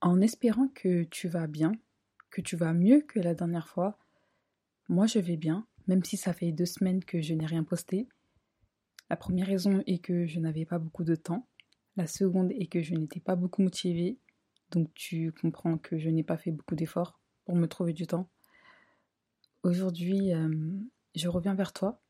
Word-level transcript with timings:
En 0.00 0.20
espérant 0.20 0.68
que 0.68 1.04
tu 1.04 1.28
vas 1.28 1.46
bien, 1.46 1.72
que 2.30 2.40
tu 2.40 2.56
vas 2.56 2.72
mieux 2.72 3.00
que 3.00 3.18
la 3.18 3.34
dernière 3.34 3.68
fois, 3.68 3.98
moi 4.88 5.06
je 5.06 5.18
vais 5.18 5.36
bien, 5.36 5.66
même 5.86 6.04
si 6.04 6.16
ça 6.16 6.32
fait 6.32 6.52
deux 6.52 6.66
semaines 6.66 7.04
que 7.04 7.20
je 7.20 7.34
n'ai 7.34 7.46
rien 7.46 7.64
posté. 7.64 8.08
La 9.10 9.16
première 9.16 9.46
raison 9.46 9.82
est 9.86 9.98
que 9.98 10.26
je 10.26 10.38
n'avais 10.38 10.66
pas 10.66 10.78
beaucoup 10.78 11.04
de 11.04 11.16
temps. 11.16 11.48
La 11.96 12.06
seconde 12.06 12.52
est 12.52 12.66
que 12.66 12.82
je 12.82 12.94
n'étais 12.94 13.20
pas 13.20 13.34
beaucoup 13.34 13.62
motivée. 13.62 14.18
Donc 14.70 14.92
tu 14.94 15.32
comprends 15.32 15.78
que 15.78 15.98
je 15.98 16.10
n'ai 16.10 16.22
pas 16.22 16.36
fait 16.36 16.52
beaucoup 16.52 16.74
d'efforts 16.74 17.18
pour 17.44 17.56
me 17.56 17.66
trouver 17.66 17.92
du 17.92 18.06
temps. 18.06 18.28
Aujourd'hui, 19.62 20.32
euh, 20.32 20.48
je 21.14 21.28
reviens 21.28 21.54
vers 21.54 21.72
toi 21.72 22.00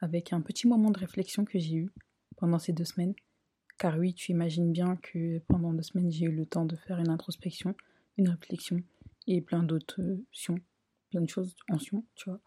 avec 0.00 0.32
un 0.32 0.40
petit 0.40 0.66
moment 0.66 0.90
de 0.90 0.98
réflexion 0.98 1.44
que 1.44 1.58
j'ai 1.58 1.76
eu 1.76 1.90
pendant 2.36 2.58
ces 2.58 2.72
deux 2.72 2.84
semaines. 2.84 3.14
Car 3.78 3.98
oui, 3.98 4.14
tu 4.14 4.32
imagines 4.32 4.72
bien 4.72 4.96
que 4.96 5.38
pendant 5.48 5.72
deux 5.72 5.82
semaines, 5.82 6.10
j'ai 6.10 6.26
eu 6.26 6.32
le 6.32 6.46
temps 6.46 6.64
de 6.64 6.76
faire 6.76 6.98
une 6.98 7.08
introspection, 7.08 7.74
une 8.16 8.28
réflexion 8.28 8.82
et 9.26 9.40
plein 9.40 9.62
d'autres 9.62 10.00
sions, 10.32 10.58
plein 11.10 11.20
de 11.20 11.28
choses 11.28 11.56
en 11.68 11.78
sion, 11.78 12.04
tu 12.14 12.30
vois. 12.30 12.40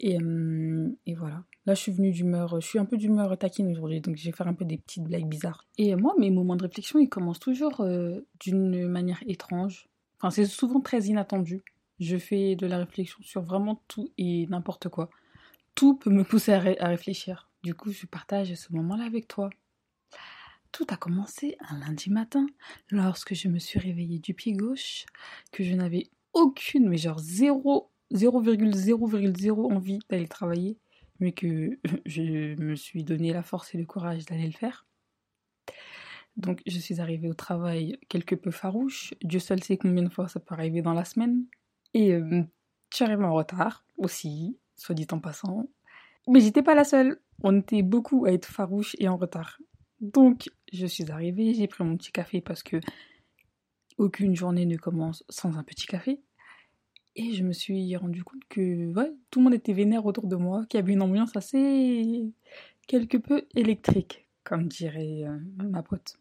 Et, 0.00 0.20
euh, 0.20 0.88
et, 1.06 1.14
voilà. 1.14 1.42
Là, 1.66 1.74
je 1.74 1.80
suis 1.80 1.92
venue 1.92 2.12
d'humeur, 2.12 2.60
je 2.60 2.66
suis 2.66 2.78
un 2.78 2.84
peu 2.84 2.96
d'humeur 2.96 3.36
taquine 3.36 3.70
aujourd'hui, 3.70 4.00
donc 4.00 4.16
je 4.16 4.24
vais 4.24 4.32
faire 4.32 4.46
un 4.46 4.54
peu 4.54 4.64
des 4.64 4.78
petites 4.78 5.02
blagues 5.04 5.28
bizarres. 5.28 5.66
Et 5.76 5.94
moi, 5.96 6.14
mes 6.18 6.30
moments 6.30 6.56
de 6.56 6.62
réflexion, 6.62 6.98
ils 6.98 7.08
commencent 7.08 7.40
toujours 7.40 7.80
euh, 7.80 8.20
d'une 8.40 8.86
manière 8.86 9.22
étrange. 9.26 9.88
Enfin, 10.18 10.30
c'est 10.30 10.46
souvent 10.46 10.80
très 10.80 11.02
inattendu. 11.02 11.62
Je 11.98 12.16
fais 12.16 12.54
de 12.54 12.66
la 12.66 12.78
réflexion 12.78 13.18
sur 13.22 13.42
vraiment 13.42 13.82
tout 13.88 14.08
et 14.18 14.46
n'importe 14.46 14.88
quoi. 14.88 15.10
Tout 15.74 15.96
peut 15.96 16.10
me 16.10 16.24
pousser 16.24 16.52
à 16.52 16.88
réfléchir. 16.88 17.48
Du 17.64 17.74
coup, 17.74 17.90
je 17.90 18.06
partage 18.06 18.54
ce 18.54 18.72
moment-là 18.72 19.04
avec 19.04 19.26
toi. 19.26 19.50
Tout 20.78 20.86
a 20.90 20.96
commencé 20.96 21.56
un 21.70 21.80
lundi 21.80 22.08
matin, 22.08 22.46
lorsque 22.92 23.34
je 23.34 23.48
me 23.48 23.58
suis 23.58 23.80
réveillée 23.80 24.20
du 24.20 24.32
pied 24.32 24.52
gauche, 24.52 25.06
que 25.50 25.64
je 25.64 25.74
n'avais 25.74 26.08
aucune, 26.34 26.88
mais 26.88 26.98
genre 26.98 27.18
0,0,0 27.18 29.74
envie 29.74 29.98
d'aller 30.08 30.28
travailler, 30.28 30.78
mais 31.18 31.32
que 31.32 31.80
je 32.06 32.54
me 32.62 32.76
suis 32.76 33.02
donné 33.02 33.32
la 33.32 33.42
force 33.42 33.74
et 33.74 33.78
le 33.78 33.86
courage 33.86 34.24
d'aller 34.26 34.46
le 34.46 34.52
faire. 34.52 34.86
Donc 36.36 36.62
je 36.64 36.78
suis 36.78 37.00
arrivée 37.00 37.28
au 37.28 37.34
travail 37.34 37.98
quelque 38.08 38.36
peu 38.36 38.52
farouche. 38.52 39.14
Dieu 39.24 39.40
seul 39.40 39.60
sait 39.60 39.78
combien 39.78 40.04
de 40.04 40.10
fois 40.10 40.28
ça 40.28 40.38
peut 40.38 40.54
arriver 40.54 40.80
dans 40.80 40.94
la 40.94 41.04
semaine. 41.04 41.44
Et 41.92 42.14
euh, 42.14 42.44
arrivée 43.00 43.24
en 43.24 43.34
retard 43.34 43.84
aussi, 43.96 44.56
soit 44.76 44.94
dit 44.94 45.08
en 45.10 45.18
passant. 45.18 45.68
Mais 46.28 46.38
j'étais 46.38 46.62
pas 46.62 46.76
la 46.76 46.84
seule. 46.84 47.20
On 47.42 47.58
était 47.58 47.82
beaucoup 47.82 48.26
à 48.26 48.32
être 48.32 48.46
farouche 48.46 48.94
et 49.00 49.08
en 49.08 49.16
retard. 49.16 49.58
Donc, 50.00 50.48
je 50.72 50.86
suis 50.86 51.10
arrivée, 51.10 51.54
j'ai 51.54 51.66
pris 51.66 51.84
mon 51.84 51.96
petit 51.96 52.12
café 52.12 52.40
parce 52.40 52.62
que 52.62 52.80
aucune 53.98 54.34
journée 54.34 54.66
ne 54.66 54.76
commence 54.76 55.24
sans 55.28 55.56
un 55.58 55.62
petit 55.62 55.86
café. 55.86 56.20
Et 57.16 57.32
je 57.32 57.42
me 57.42 57.52
suis 57.52 57.96
rendu 57.96 58.22
compte 58.22 58.44
que 58.48 58.92
tout 59.30 59.40
le 59.40 59.44
monde 59.44 59.54
était 59.54 59.72
vénère 59.72 60.06
autour 60.06 60.28
de 60.28 60.36
moi, 60.36 60.64
qu'il 60.68 60.78
y 60.78 60.82
avait 60.82 60.92
une 60.92 61.02
ambiance 61.02 61.36
assez 61.36 62.32
quelque 62.86 63.16
peu 63.16 63.42
électrique, 63.56 64.28
comme 64.44 64.68
dirait 64.68 65.24
euh, 65.24 65.38
ma 65.56 65.82
pote. 65.82 66.16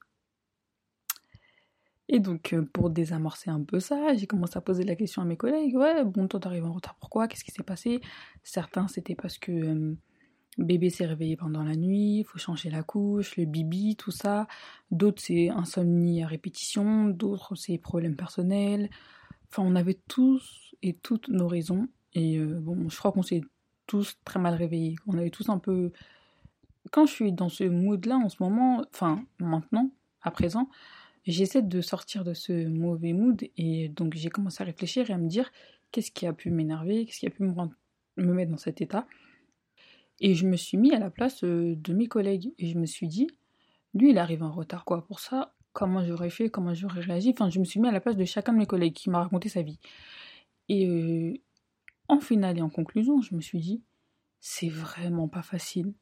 Et 2.10 2.20
donc, 2.20 2.54
euh, 2.54 2.64
pour 2.64 2.90
désamorcer 2.90 3.50
un 3.50 3.62
peu 3.62 3.80
ça, 3.80 4.16
j'ai 4.16 4.28
commencé 4.28 4.58
à 4.58 4.62
poser 4.62 4.84
la 4.84 4.96
question 4.96 5.22
à 5.22 5.26
mes 5.26 5.38
collègues. 5.38 5.76
Ouais, 5.76 6.04
bon, 6.04 6.28
toi, 6.28 6.40
t'arrives 6.40 6.66
en 6.66 6.74
retard, 6.74 6.96
pourquoi? 6.96 7.28
Qu'est-ce 7.28 7.44
qui 7.44 7.52
s'est 7.52 7.64
passé? 7.64 8.02
Certains, 8.44 8.88
c'était 8.88 9.16
parce 9.16 9.38
que 9.38 9.52
euh, 9.52 9.96
bébé 10.58 10.90
s'est 10.90 11.06
réveillé 11.06 11.36
pendant 11.36 11.64
la 11.64 11.76
nuit, 11.76 12.24
faut 12.24 12.40
changer 12.40 12.70
la 12.70 12.84
couche, 12.84 13.38
le 13.38 13.46
bibi, 13.46 13.96
tout 13.96 14.12
ça. 14.12 14.48
D'autres, 14.92 15.22
c'est 15.22 15.50
insomnie 15.50 16.24
à 16.24 16.28
répétition, 16.28 17.08
d'autres, 17.08 17.56
c'est 17.56 17.78
problèmes 17.78 18.16
personnels. 18.16 18.90
Enfin, 19.50 19.64
on 19.64 19.76
avait 19.76 20.00
tous 20.08 20.76
et 20.82 20.94
toutes 20.94 21.30
nos 21.30 21.48
raisons. 21.48 21.88
Et 22.14 22.38
euh, 22.38 22.60
bon, 22.60 22.90
je 22.90 22.98
crois 22.98 23.12
qu'on 23.12 23.24
s'est 23.24 23.42
tous 23.86 24.18
très 24.26 24.40
mal 24.40 24.56
réveillés. 24.56 24.96
On 25.08 25.18
avait 25.18 25.30
tous 25.30 25.50
un 25.50 25.60
peu. 25.60 25.92
Quand 26.92 27.06
je 27.06 27.14
suis 27.14 27.32
dans 27.32 27.50
ce 27.50 27.64
mood-là 27.64 28.18
en 28.18 28.30
ce 28.30 28.42
moment, 28.42 28.84
enfin, 28.94 29.24
maintenant, 29.40 29.92
à 30.22 30.32
présent, 30.32 30.70
j'essaie 31.26 31.62
de 31.62 31.82
sortir 31.82 32.24
de 32.24 32.34
ce 32.34 32.68
mauvais 32.68 33.14
mood. 33.14 33.44
Et 33.58 33.90
donc, 33.90 34.16
j'ai 34.16 34.30
commencé 34.30 34.62
à 34.64 34.66
réfléchir 34.66 35.10
et 35.10 35.14
à 35.14 35.18
me 35.18 35.28
dire 35.28 35.52
qu'est-ce 35.92 36.12
qui 36.12 36.26
a 36.26 36.34
pu 36.34 36.50
m'énerver, 36.52 37.06
qu'est-ce 37.06 37.20
qui 37.20 37.28
a 37.28 37.30
pu 37.30 37.44
me 37.44 38.34
mettre 38.34 38.52
dans 38.52 38.58
cet 38.58 38.82
état? 38.82 39.08
Et 40.20 40.34
je 40.34 40.48
me 40.48 40.56
suis 40.56 40.78
mis 40.78 40.94
à 40.94 41.00
la 41.00 41.10
place 41.10 41.44
de 41.44 41.94
mes 41.94 42.08
collègues 42.08 42.54
et 42.58 42.68
je 42.68 42.78
me 42.78 42.86
suis 42.86 43.08
dit, 43.08 43.28
lui 43.94 44.12
il 44.12 44.18
arrive 44.18 44.44
en 44.44 44.52
retard 44.52 44.84
quoi 44.84 45.06
pour 45.06 45.20
ça, 45.20 45.56
comment 45.74 46.04
j'aurais 46.04 46.32
fait, 46.32 46.50
comment 46.50 46.74
j'aurais 46.74 47.02
réagi? 47.02 47.32
Enfin, 47.32 47.50
je 47.50 47.60
me 47.60 47.66
suis 47.66 47.80
mis 47.80 47.88
à 47.88 47.92
la 47.92 48.00
place 48.00 48.18
de 48.18 48.26
chacun 48.26 48.54
de 48.54 48.58
mes 48.58 48.66
collègues 48.66 48.94
qui 48.94 49.10
m'a 49.12 49.20
raconté 49.22 49.48
sa 49.48 49.62
vie. 49.62 49.80
Et 50.70 51.42
en 52.08 52.20
finale 52.20 52.58
et 52.58 52.62
en 52.62 52.70
conclusion, 52.70 53.22
je 53.22 53.36
me 53.36 53.42
suis 53.42 53.60
dit, 53.60 53.84
c'est 54.40 54.70
vraiment 54.70 55.28
pas 55.28 55.44
facile. 55.44 55.94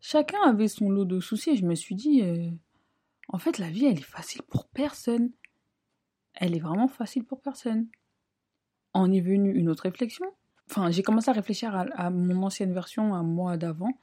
Chacun 0.00 0.40
avait 0.44 0.68
son 0.68 0.90
lot 0.90 1.04
de 1.04 1.20
soucis 1.20 1.50
et 1.50 1.56
je 1.56 1.64
me 1.64 1.74
suis 1.74 1.94
dit, 1.94 2.22
en 3.28 3.38
fait, 3.38 3.58
la 3.58 3.70
vie, 3.70 3.86
elle 3.86 3.98
est 3.98 4.02
facile 4.02 4.42
pour 4.42 4.66
personne. 4.66 5.30
Elle 6.34 6.56
est 6.56 6.60
vraiment 6.60 6.88
facile 6.88 7.24
pour 7.24 7.40
personne. 7.40 7.86
En 8.92 9.12
est 9.12 9.20
venue 9.20 9.54
une 9.54 9.68
autre 9.68 9.84
réflexion, 9.84 10.26
Enfin, 10.68 10.90
j'ai 10.90 11.02
commencé 11.02 11.30
à 11.30 11.32
réfléchir 11.32 11.74
à, 11.74 12.10
mon 12.10 12.42
ancienne 12.42 12.72
version, 12.72 13.14
à 13.14 13.22
moi 13.22 13.56
d'avant. 13.56 13.98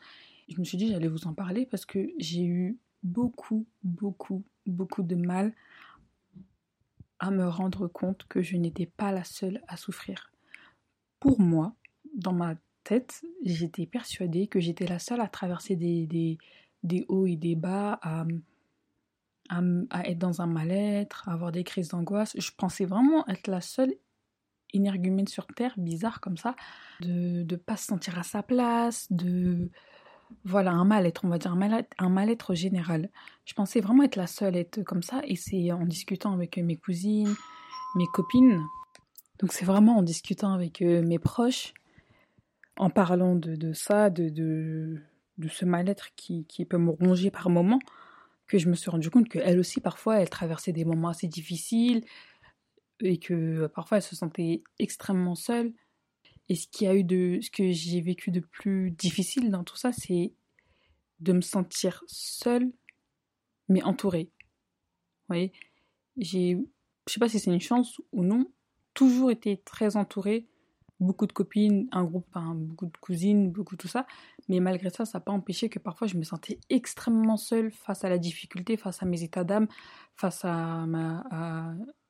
Je 0.48 0.60
me 0.60 0.64
suis 0.64 0.78
dit, 0.78 0.90
j'allais 0.90 1.08
vous 1.08 1.28
en 1.28 1.34
parler 1.34 1.66
parce 1.66 1.86
que 1.86 2.10
j'ai 2.20 2.46
eu 2.46 2.78
beaucoup, 3.04 3.66
beaucoup, 3.84 4.44
beaucoup 4.66 5.04
de 5.04 5.16
mal 5.16 5.54
à 7.20 7.32
me 7.32 7.48
rendre 7.48 7.88
compte 7.88 8.26
que 8.28 8.42
je 8.42 8.58
n'étais 8.58 8.86
pas 8.86 9.12
la 9.12 9.24
seule 9.24 9.62
à 9.68 9.78
souffrir. 9.78 10.32
Pour 11.20 11.40
moi, 11.40 11.76
dans 12.16 12.34
ma 12.34 12.56
tête, 12.84 13.24
j'étais 13.44 13.86
persuadée 13.86 14.48
que 14.48 14.60
j'étais 14.60 14.86
la 14.88 15.00
seule 15.00 15.22
à 15.22 15.28
traverser 15.28 15.76
des, 15.76 16.38
hauts 17.08 17.26
et 17.26 17.36
des 17.36 17.56
bas, 17.56 18.00
à, 18.02 18.26
à, 19.50 20.08
être 20.08 20.20
dans 20.20 20.42
un 20.42 20.48
mal-être, 20.48 21.28
à 21.28 21.34
avoir 21.34 21.52
des 21.52 21.64
crises 21.64 21.90
d'angoisse. 21.90 22.36
Je 22.38 22.52
pensais 22.56 22.86
vraiment 22.86 23.28
être 23.28 23.48
la 23.48 23.62
seule 23.62 23.94
énergumène 24.74 25.28
sur 25.28 25.48
Terre, 25.48 25.74
bizarre 25.78 26.20
comme 26.20 26.38
ça, 26.38 26.56
de 27.02 27.44
ne 27.50 27.56
pas 27.56 27.78
se 27.78 27.88
sentir 27.88 28.18
à 28.20 28.24
sa 28.24 28.44
place, 28.44 29.08
de... 29.12 29.70
Voilà, 30.46 30.72
un 30.72 30.84
mal-être, 30.84 31.26
on 31.26 31.28
va 31.28 31.38
dire 31.38 31.52
un 31.52 32.10
mal-être, 32.10 32.56
général. 32.56 33.10
Je 33.46 33.54
pensais 33.54 33.82
vraiment 33.82 34.02
être 34.02 34.16
la 34.16 34.26
seule 34.26 34.56
à 34.56 34.60
être 34.60 34.82
comme 34.82 35.04
ça, 35.04 35.22
et 35.26 35.36
c'est 35.36 35.72
en 35.72 35.86
discutant 35.86 36.34
avec 36.34 36.58
mes 36.58 36.76
cousines, 36.76 37.36
mes 37.96 38.08
copines, 38.08 38.60
donc 39.40 39.52
c'est 39.52 39.66
vraiment 39.66 39.98
en 39.98 40.04
discutant 40.04 40.54
avec 40.54 40.82
euh, 40.82 41.02
mes 41.02 41.20
proches, 41.20 41.74
en 42.78 42.90
parlant 42.90 43.36
de, 43.36 43.56
de 43.56 43.74
ça, 43.74 44.10
de, 44.10 44.30
de, 44.30 45.02
de 45.38 45.48
ce 45.48 45.66
mal-être 45.66 46.16
qui, 46.16 46.46
qui, 46.46 46.66
peut 46.66 46.78
me 46.78 46.92
ronger 46.92 47.30
par 47.32 47.50
moments, 47.50 47.80
que 48.48 48.58
je 48.58 48.70
me 48.70 48.76
suis 48.76 48.90
rendu 48.90 49.10
compte 49.10 49.30
qu'elle 49.30 49.60
aussi, 49.60 49.82
parfois, 49.82 50.22
elle 50.22 50.30
traversait 50.30 50.72
des 50.72 50.86
moments 50.86 51.10
assez 51.10 51.28
difficiles, 51.28 52.04
et 53.04 53.20
que 53.20 53.34
euh, 53.34 53.68
parfois 53.68 53.98
elle 53.98 54.04
se 54.04 54.16
sentait 54.16 54.64
extrêmement 54.80 55.36
seule. 55.36 55.74
Et 56.50 56.56
ce 56.56 56.68
qui 56.68 56.88
a 56.88 56.96
eu 56.96 57.04
de, 57.04 57.40
ce 57.42 57.50
que 57.50 57.72
j'ai 57.72 58.02
vécu 58.02 58.32
de 58.32 58.40
plus 58.40 58.92
difficile 58.92 59.50
dans 59.50 59.64
tout 59.64 59.78
ça, 59.78 59.92
c'est 59.94 60.34
de 61.20 61.34
me 61.34 61.42
sentir 61.42 62.04
seule, 62.08 62.72
mais 63.70 63.82
entourée. 63.84 64.30
Vous 64.36 65.36
voyez, 65.36 65.54
j'ai, 66.18 66.58
je 67.08 67.14
sais 67.14 67.20
pas 67.20 67.30
si 67.30 67.40
c'est 67.40 67.52
une 67.52 67.62
chance 67.62 68.02
ou 68.12 68.24
non, 68.24 68.52
toujours 68.94 69.32
été 69.32 69.58
très 69.58 69.96
entourée, 69.96 70.48
beaucoup 71.00 71.28
de 71.28 71.32
copines, 71.32 71.88
un 71.92 72.04
groupe, 72.04 72.26
enfin, 72.30 72.56
beaucoup 72.56 72.86
de 72.88 72.98
cousines, 72.98 73.52
beaucoup 73.52 73.78
tout 73.78 73.88
ça. 73.88 74.06
Mais 74.50 74.60
malgré 74.60 74.90
ça, 74.90 75.06
ça 75.06 75.20
n'a 75.20 75.24
pas 75.24 75.32
empêché 75.32 75.70
que 75.70 75.80
parfois 75.80 76.08
je 76.08 76.18
me 76.18 76.24
sentais 76.24 76.60
extrêmement 76.70 77.38
seule 77.38 77.72
face 77.72 78.04
à 78.04 78.10
la 78.10 78.18
difficulté, 78.18 78.76
face 78.76 79.02
à 79.02 79.06
mes 79.06 79.24
états 79.24 79.46
d'âme, 79.46 79.68
face 80.16 80.44
à 80.44 80.86
ma, 80.86 81.24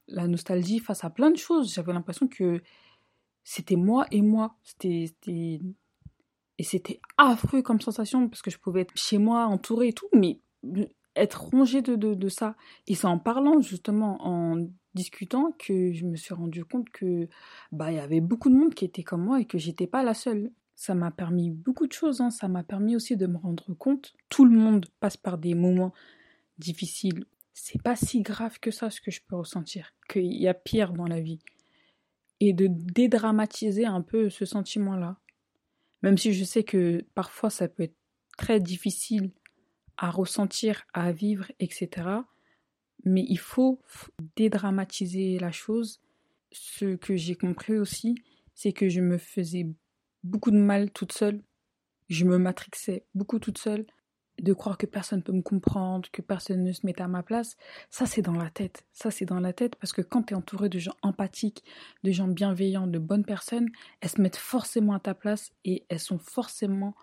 la 0.07 0.27
nostalgie 0.27 0.79
face 0.79 1.03
à 1.03 1.09
plein 1.09 1.31
de 1.31 1.37
choses. 1.37 1.73
J'avais 1.73 1.93
l'impression 1.93 2.27
que 2.27 2.61
c'était 3.43 3.75
moi 3.75 4.05
et 4.11 4.21
moi. 4.21 4.55
C'était, 4.63 5.13
et 5.27 6.63
c'était 6.63 6.99
affreux 7.17 7.61
comme 7.61 7.81
sensation 7.81 8.27
parce 8.29 8.41
que 8.41 8.51
je 8.51 8.59
pouvais 8.59 8.81
être 8.81 8.95
chez 8.95 9.17
moi 9.17 9.45
entourée 9.45 9.89
et 9.89 9.93
tout, 9.93 10.09
mais 10.13 10.39
être 11.15 11.45
rongée 11.45 11.81
de, 11.81 11.95
de, 11.95 12.13
de 12.13 12.29
ça. 12.29 12.55
Et 12.87 12.95
c'est 12.95 13.07
en 13.07 13.19
parlant, 13.19 13.61
justement, 13.61 14.17
en 14.25 14.67
discutant, 14.93 15.53
que 15.57 15.91
je 15.91 16.05
me 16.05 16.15
suis 16.15 16.33
rendu 16.33 16.65
compte 16.65 16.89
que 16.89 17.27
bah 17.71 17.91
il 17.91 17.95
y 17.95 17.99
avait 17.99 18.21
beaucoup 18.21 18.49
de 18.49 18.55
monde 18.55 18.73
qui 18.73 18.85
était 18.85 19.03
comme 19.03 19.23
moi 19.23 19.39
et 19.39 19.45
que 19.45 19.57
j'étais 19.57 19.87
pas 19.87 20.03
la 20.03 20.13
seule. 20.13 20.51
Ça 20.75 20.95
m'a 20.95 21.11
permis 21.11 21.51
beaucoup 21.51 21.87
de 21.87 21.93
choses, 21.93 22.19
hein. 22.19 22.31
ça 22.31 22.47
m'a 22.47 22.63
permis 22.63 22.95
aussi 22.95 23.15
de 23.15 23.27
me 23.27 23.37
rendre 23.37 23.73
compte. 23.75 24.13
Tout 24.29 24.45
le 24.45 24.57
monde 24.57 24.87
passe 24.99 25.17
par 25.17 25.37
des 25.37 25.53
moments 25.53 25.93
difficiles. 26.57 27.25
C'est 27.53 27.81
pas 27.81 27.95
si 27.95 28.21
grave 28.21 28.59
que 28.59 28.71
ça 28.71 28.89
ce 28.89 29.01
que 29.01 29.11
je 29.11 29.21
peux 29.27 29.35
ressentir, 29.35 29.93
qu'il 30.09 30.33
y 30.33 30.47
a 30.47 30.53
pire 30.53 30.93
dans 30.93 31.07
la 31.07 31.21
vie. 31.21 31.39
Et 32.39 32.51
de 32.53 32.67
dédramatiser 32.69 33.85
un 33.85 34.01
peu 34.01 34.29
ce 34.29 34.45
sentiment-là. 34.45 35.17
Même 36.01 36.17
si 36.17 36.33
je 36.33 36.43
sais 36.43 36.63
que 36.63 37.05
parfois 37.15 37.49
ça 37.49 37.67
peut 37.67 37.83
être 37.83 37.97
très 38.37 38.59
difficile 38.59 39.31
à 39.97 40.09
ressentir, 40.09 40.83
à 40.93 41.11
vivre, 41.11 41.51
etc. 41.59 42.07
Mais 43.05 43.25
il 43.27 43.39
faut 43.39 43.81
dédramatiser 44.35 45.37
la 45.39 45.51
chose. 45.51 46.01
Ce 46.51 46.95
que 46.95 47.15
j'ai 47.15 47.35
compris 47.35 47.77
aussi, 47.77 48.15
c'est 48.53 48.73
que 48.73 48.89
je 48.89 49.01
me 49.01 49.17
faisais 49.17 49.67
beaucoup 50.23 50.51
de 50.51 50.57
mal 50.57 50.91
toute 50.91 51.11
seule. 51.11 51.41
Je 52.09 52.25
me 52.25 52.37
matrixais 52.37 53.05
beaucoup 53.13 53.39
toute 53.39 53.57
seule. 53.57 53.85
De 54.41 54.53
croire 54.53 54.77
que 54.77 54.85
personne 54.85 55.19
ne 55.19 55.23
peut 55.23 55.31
me 55.31 55.41
comprendre, 55.41 56.09
que 56.11 56.21
personne 56.21 56.63
ne 56.63 56.71
se 56.71 56.85
met 56.85 56.99
à 56.99 57.07
ma 57.07 57.21
place, 57.21 57.55
ça 57.89 58.05
c'est 58.05 58.23
dans 58.23 58.33
la 58.33 58.49
tête. 58.49 58.83
Ça 58.91 59.11
c'est 59.11 59.25
dans 59.25 59.39
la 59.39 59.53
tête 59.53 59.75
parce 59.75 59.93
que 59.93 60.01
quand 60.01 60.23
tu 60.23 60.33
es 60.33 60.37
entouré 60.37 60.69
de 60.69 60.79
gens 60.79 60.95
empathiques, 61.03 61.63
de 62.03 62.11
gens 62.11 62.27
bienveillants, 62.27 62.87
de 62.87 62.97
bonnes 62.99 63.25
personnes, 63.25 63.69
elles 64.01 64.09
se 64.09 64.21
mettent 64.21 64.37
forcément 64.37 64.93
à 64.93 64.99
ta 64.99 65.13
place 65.13 65.51
et 65.65 65.85
elles 65.89 65.99
sont 65.99 66.17
forcément 66.17 66.95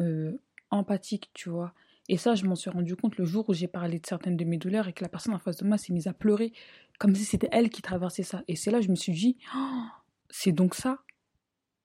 euh, 0.00 0.32
empathiques, 0.70 1.30
tu 1.34 1.50
vois. 1.50 1.74
Et 2.08 2.16
ça, 2.16 2.34
je 2.34 2.44
m'en 2.44 2.56
suis 2.56 2.70
rendu 2.70 2.96
compte 2.96 3.18
le 3.18 3.24
jour 3.24 3.48
où 3.48 3.54
j'ai 3.54 3.68
parlé 3.68 4.00
de 4.00 4.06
certaines 4.06 4.36
de 4.36 4.44
mes 4.44 4.56
douleurs 4.56 4.88
et 4.88 4.92
que 4.92 5.04
la 5.04 5.08
personne 5.08 5.32
en 5.32 5.38
face 5.38 5.58
de 5.58 5.64
moi 5.64 5.78
s'est 5.78 5.92
mise 5.92 6.08
à 6.08 6.12
pleurer, 6.12 6.52
comme 6.98 7.14
si 7.14 7.24
c'était 7.24 7.48
elle 7.52 7.70
qui 7.70 7.82
traversait 7.82 8.24
ça. 8.24 8.42
Et 8.48 8.56
c'est 8.56 8.72
là 8.72 8.78
que 8.78 8.84
je 8.84 8.90
me 8.90 8.96
suis 8.96 9.12
dit, 9.12 9.38
oh, 9.54 9.84
c'est 10.28 10.50
donc 10.50 10.74
ça. 10.74 10.98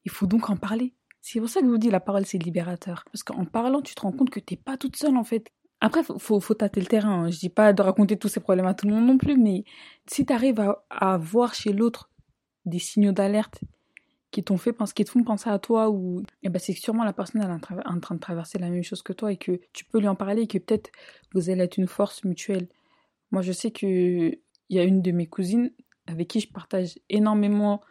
Il 0.03 0.09
faut 0.11 0.25
donc 0.25 0.49
en 0.49 0.57
parler. 0.57 0.93
C'est 1.27 1.39
pour 1.39 1.49
ça 1.49 1.59
que 1.59 1.65
je 1.65 1.71
vous 1.71 1.79
dis, 1.79 1.89
la 1.89 1.99
parole, 1.99 2.23
c'est 2.23 2.37
libérateur. 2.37 3.03
Parce 3.11 3.23
qu'en 3.23 3.45
parlant, 3.45 3.81
tu 3.81 3.95
te 3.95 4.01
rends 4.01 4.11
compte 4.11 4.29
que 4.29 4.39
t'es 4.39 4.57
pas 4.57 4.77
toute 4.77 4.95
seule, 4.95 5.17
en 5.17 5.23
fait. 5.23 5.49
Après, 5.81 6.03
faut, 6.03 6.39
faut, 6.39 6.53
tâter 6.53 6.79
le 6.79 6.85
terrain. 6.85 7.23
Hein. 7.23 7.31
Je 7.31 7.39
dis 7.39 7.49
pas 7.49 7.73
de 7.73 7.81
raconter 7.81 8.15
tous 8.15 8.27
ces 8.27 8.39
problèmes 8.39 8.67
à 8.67 8.75
tout 8.75 8.87
le 8.87 8.93
monde 8.93 9.07
non 9.07 9.17
plus, 9.17 9.35
mais 9.35 9.63
si 10.05 10.23
tu 10.23 10.31
arrives 10.31 10.59
à, 10.59 10.85
à 10.91 11.17
voir 11.17 11.55
chez 11.55 11.73
l'autre 11.73 12.11
des 12.65 12.77
signaux 12.77 13.11
d'alerte 13.11 13.61
qui 14.29 14.43
t'ont 14.43 14.57
fait 14.57 14.71
penser, 14.71 14.93
qui 14.93 15.03
te 15.03 15.09
font 15.09 15.23
penser 15.23 15.49
à 15.49 15.57
toi 15.57 15.89
ou 15.89 16.21
eh 16.43 16.49
ben 16.49 16.59
c'est 16.59 16.73
sûrement 16.73 17.05
la 17.05 17.13
personne 17.13 17.41
elle 17.41 17.49
est 17.49 17.87
en 17.87 17.99
train 17.99 18.15
de 18.15 18.19
traverser 18.19 18.59
la 18.59 18.69
même 18.69 18.83
chose 18.83 19.01
que 19.01 19.13
toi 19.13 19.31
et 19.31 19.37
que 19.37 19.61
tu 19.71 19.85
peux 19.85 19.99
lui 19.99 20.07
en 20.07 20.15
parler 20.15 20.43
et 20.43 20.47
que 20.47 20.57
peut-être 20.57 20.91
vous 21.33 21.49
allez 21.49 21.63
être 21.63 21.77
une 21.77 21.87
force 21.87 22.23
mutuelle. 22.23 22.67
Moi 23.31 23.41
je 23.41 23.51
sais 23.51 23.71
que 23.71 23.85
il 23.87 24.37
y 24.69 24.79
a 24.79 24.83
une 24.83 25.01
de 25.01 25.11
mes 25.11 25.25
cousines 25.25 25.71
avec 26.05 26.27
qui 26.27 26.39
je 26.39 26.51
partage 26.51 26.99
énormément 27.09 27.81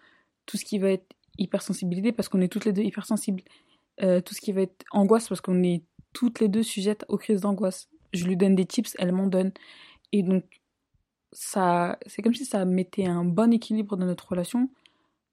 tout 0.46 0.56
ce 0.56 0.64
qui 0.64 0.78
va 0.78 0.90
être 0.90 1.14
hypersensibilité 1.38 2.12
parce 2.12 2.28
qu'on 2.28 2.40
est 2.40 2.48
toutes 2.48 2.64
les 2.64 2.72
deux 2.72 2.82
hypersensibles. 2.82 3.42
Euh, 4.02 4.20
tout 4.20 4.34
ce 4.34 4.40
qui 4.40 4.52
va 4.52 4.62
être 4.62 4.84
angoisse 4.90 5.28
parce 5.28 5.40
qu'on 5.40 5.62
est 5.62 5.84
toutes 6.12 6.40
les 6.40 6.48
deux 6.48 6.62
sujettes 6.62 7.04
aux 7.08 7.16
crises 7.16 7.42
d'angoisse. 7.42 7.88
Je 8.12 8.25
lui 8.26 8.36
donne 8.36 8.54
des 8.54 8.66
tips, 8.66 8.94
elle 8.98 9.12
m'en 9.12 9.26
donne. 9.26 9.52
Et 10.12 10.22
donc 10.22 10.44
ça 11.32 11.98
c'est 12.06 12.22
comme 12.22 12.34
si 12.34 12.44
ça 12.44 12.64
mettait 12.64 13.06
un 13.06 13.25
bon 13.25 13.52
équilibre 13.52 13.96
dans 13.96 14.06
notre 14.06 14.28
relation 14.28 14.70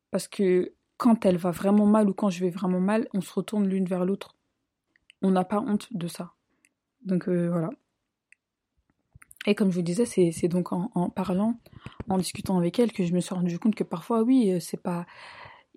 parce 0.09 0.27
que 0.27 0.74
quand 0.98 1.25
elle 1.25 1.38
va 1.38 1.51
vraiment 1.51 1.88
mal 1.88 2.09
ou 2.09 2.13
quand 2.13 2.30
je 2.30 2.42
vais 2.42 2.51
vraiment 2.51 2.80
mal, 2.80 3.07
on 3.13 3.21
se 3.21 3.33
retourne 3.33 3.68
l'une 3.68 3.86
vers 3.86 4.06
l'autre. 4.06 4.36
On 5.24 5.31
n'a 5.31 5.44
pas 5.44 5.59
honte 5.59 5.88
de 5.92 6.07
ça. 6.07 6.33
Donc 7.04 7.27
euh, 7.27 7.50
voilà. 7.50 7.71
Et 9.47 9.56
comme 9.56 9.71
je 9.71 9.75
vous 9.75 9.81
disais, 9.81 10.06
c'est 10.06 10.47
donc 10.47 10.71
en, 10.71 11.09
parlant, 11.09 11.56
en 12.09 12.18
discutant 12.18 12.57
avec 12.57 12.77
elle, 12.77 12.92
que 12.92 13.04
je 13.04 13.13
me 13.13 13.19
suis 13.19 13.33
rendu 13.33 13.57
compte 13.57 13.74
que 13.74 13.83
parfois, 13.83 14.21
oui, 14.21 14.51
euh, 14.51 14.59
c'est 14.59 14.81
pas. 14.81 15.07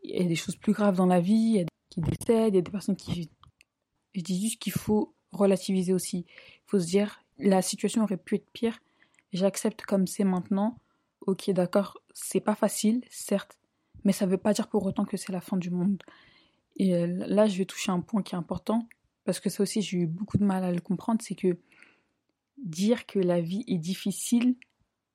Il 0.04 0.22
y 0.22 0.24
a 0.24 0.28
des 0.28 0.36
choses 0.36 0.56
plus 0.56 0.72
graves 0.72 0.96
dans 0.96 1.06
la 1.06 1.20
vie, 1.20 1.32
il 1.32 1.56
y 1.56 1.60
a 1.60 1.64
des 1.64 1.68
qui 1.90 2.00
décèdent, 2.00 2.54
il 2.54 2.56
y 2.56 2.58
a 2.58 2.62
des 2.62 2.70
personnes 2.70 2.96
qui. 2.96 3.30
Je 4.14 4.20
dis 4.20 4.40
juste 4.40 4.60
qu'il 4.60 4.72
faut 4.72 5.14
relativiser 5.32 5.92
aussi. 5.92 6.26
Il 6.28 6.62
faut 6.66 6.78
se 6.78 6.86
dire, 6.86 7.22
la 7.38 7.62
situation 7.62 8.02
aurait 8.02 8.16
pu 8.16 8.36
être 8.36 8.48
pire. 8.52 8.78
J'accepte 9.32 9.82
comme 9.82 10.06
c'est 10.06 10.24
maintenant. 10.24 10.78
Ok, 11.26 11.50
d'accord, 11.50 11.98
c'est 12.12 12.40
pas 12.40 12.54
facile, 12.54 13.02
certes, 13.10 13.58
mais 14.04 14.12
ça 14.12 14.26
veut 14.26 14.36
pas 14.36 14.52
dire 14.52 14.68
pour 14.68 14.84
autant 14.84 15.04
que 15.04 15.16
c'est 15.16 15.32
la 15.32 15.40
fin 15.40 15.56
du 15.56 15.70
monde. 15.70 16.02
Et 16.76 16.94
euh, 16.94 17.06
là, 17.06 17.46
je 17.46 17.56
vais 17.56 17.64
toucher 17.64 17.90
un 17.90 18.00
point 18.00 18.22
qui 18.22 18.34
est 18.34 18.38
important, 18.38 18.86
parce 19.24 19.40
que 19.40 19.48
ça 19.48 19.62
aussi, 19.62 19.80
j'ai 19.80 19.98
eu 19.98 20.06
beaucoup 20.06 20.36
de 20.36 20.44
mal 20.44 20.62
à 20.64 20.70
le 20.70 20.80
comprendre, 20.80 21.22
c'est 21.22 21.34
que 21.34 21.58
dire 22.58 23.06
que 23.06 23.18
la 23.18 23.40
vie 23.40 23.64
est 23.66 23.78
difficile, 23.78 24.56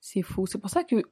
c'est 0.02 0.24
faux. 0.24 0.48
C'est 0.48 0.58
pour 0.58 0.70
ça 0.70 0.84
que 0.84 1.04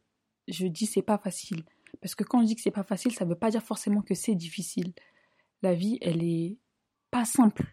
je 0.47 0.67
dis 0.67 0.85
c'est 0.85 1.01
pas 1.01 1.17
facile. 1.17 1.63
Parce 2.01 2.15
que 2.15 2.23
quand 2.23 2.41
je 2.41 2.47
dis 2.47 2.55
que 2.55 2.61
c'est 2.61 2.71
pas 2.71 2.83
facile, 2.83 3.13
ça 3.13 3.25
ne 3.25 3.29
veut 3.29 3.35
pas 3.37 3.51
dire 3.51 3.63
forcément 3.63 4.01
que 4.01 4.15
c'est 4.15 4.35
difficile. 4.35 4.93
La 5.61 5.73
vie, 5.73 5.97
elle 6.01 6.23
est 6.23 6.57
pas 7.11 7.25
simple. 7.25 7.65